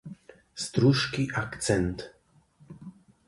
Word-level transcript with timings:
Struski 0.63 1.23
akcent 1.41 1.99